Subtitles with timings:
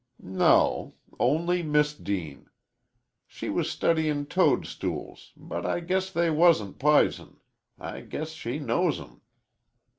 [0.23, 2.49] "No; only Miss Deane.
[3.27, 7.37] She was studyin' tudstools, but I guess they wa'n't pizen.
[7.77, 9.21] I guess she knows 'em."